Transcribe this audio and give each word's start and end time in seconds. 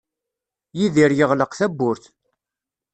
Yidir 0.77 1.11
yeɣleq 1.17 1.51
tawwurt. 1.55 2.03